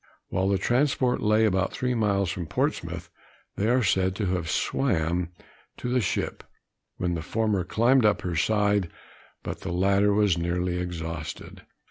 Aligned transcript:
While 0.29 0.49
the 0.49 0.57
transport 0.57 1.21
lay 1.21 1.45
about 1.45 1.73
three 1.73 1.93
miles 1.93 2.31
from 2.31 2.47
Portsmouth, 2.47 3.11
they 3.55 3.69
are 3.69 3.83
said 3.83 4.15
to 4.15 4.25
have 4.33 4.49
swam 4.49 5.29
to 5.77 5.89
the 5.93 6.01
ship, 6.01 6.43
when 6.97 7.13
the 7.13 7.21
former 7.21 7.63
climbed 7.63 8.03
up 8.03 8.23
her 8.23 8.35
side, 8.35 8.89
but 9.43 9.59
the 9.59 9.71
latter 9.71 10.11
was 10.11 10.39
nearly 10.39 10.79
exhausted. 10.79 11.67